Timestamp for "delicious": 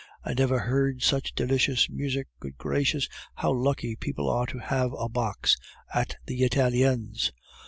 1.35-1.87